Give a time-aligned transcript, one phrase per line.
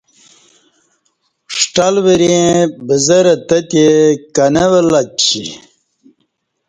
[1.57, 2.55] ݜٹل وریئں
[2.87, 3.85] بزرہ تتی
[4.33, 5.43] کہ نہ ولہ ڄی